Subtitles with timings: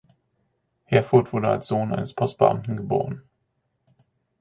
[0.85, 3.21] Herfurth wurde als Sohn eines Postbeamten geboren.